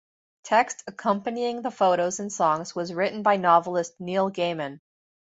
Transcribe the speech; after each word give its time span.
Text 0.41 0.83
accompanying 0.87 1.61
the 1.61 1.69
photos 1.69 2.19
and 2.19 2.33
songs 2.33 2.73
was 2.73 2.91
written 2.91 3.21
by 3.21 3.35
novelist 3.37 3.99
Neil 3.99 4.31
Gaiman. 4.31 4.79